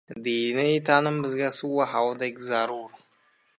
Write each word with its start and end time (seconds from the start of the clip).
Diniy 0.27 0.77
ta’lim 0.87 1.17
bizga 1.25 1.49
suv 1.57 1.75
va 1.81 1.85
havodek 1.93 2.35
zarur 2.49 2.91